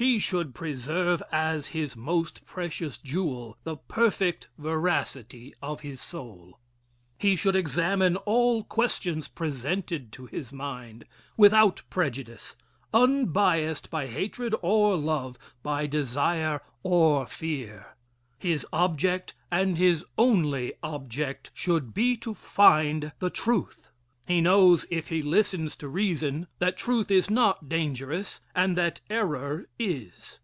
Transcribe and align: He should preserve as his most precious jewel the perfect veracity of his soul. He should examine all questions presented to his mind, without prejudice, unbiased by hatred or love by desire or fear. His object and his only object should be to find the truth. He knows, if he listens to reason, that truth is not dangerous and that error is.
He 0.00 0.20
should 0.20 0.54
preserve 0.54 1.24
as 1.32 1.66
his 1.74 1.96
most 1.96 2.46
precious 2.46 2.98
jewel 2.98 3.58
the 3.64 3.74
perfect 3.76 4.46
veracity 4.56 5.52
of 5.60 5.80
his 5.80 6.00
soul. 6.00 6.60
He 7.18 7.34
should 7.34 7.56
examine 7.56 8.14
all 8.18 8.62
questions 8.62 9.26
presented 9.26 10.12
to 10.12 10.26
his 10.26 10.52
mind, 10.52 11.04
without 11.36 11.82
prejudice, 11.90 12.54
unbiased 12.94 13.90
by 13.90 14.06
hatred 14.06 14.54
or 14.62 14.96
love 14.96 15.36
by 15.64 15.88
desire 15.88 16.60
or 16.84 17.26
fear. 17.26 17.96
His 18.38 18.64
object 18.72 19.34
and 19.50 19.78
his 19.78 20.04
only 20.16 20.74
object 20.80 21.50
should 21.54 21.92
be 21.92 22.16
to 22.18 22.34
find 22.34 23.10
the 23.18 23.30
truth. 23.30 23.90
He 24.28 24.42
knows, 24.42 24.84
if 24.90 25.08
he 25.08 25.22
listens 25.22 25.74
to 25.76 25.88
reason, 25.88 26.48
that 26.58 26.76
truth 26.76 27.10
is 27.10 27.30
not 27.30 27.66
dangerous 27.70 28.42
and 28.54 28.76
that 28.76 29.00
error 29.08 29.64
is. 29.78 30.38